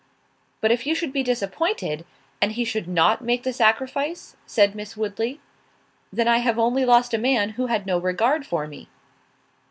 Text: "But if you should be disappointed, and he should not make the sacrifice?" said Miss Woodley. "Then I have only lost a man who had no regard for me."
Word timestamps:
"But 0.61 0.71
if 0.71 0.87
you 0.87 0.95
should 0.95 1.13
be 1.13 1.21
disappointed, 1.21 2.05
and 2.41 2.53
he 2.53 2.65
should 2.65 2.87
not 2.87 3.21
make 3.21 3.43
the 3.43 3.53
sacrifice?" 3.53 4.35
said 4.47 4.73
Miss 4.73 4.97
Woodley. 4.97 5.39
"Then 6.11 6.27
I 6.27 6.37
have 6.39 6.57
only 6.57 6.85
lost 6.85 7.13
a 7.13 7.19
man 7.19 7.49
who 7.49 7.67
had 7.67 7.85
no 7.85 7.99
regard 7.99 8.43
for 8.43 8.65
me." 8.65 8.89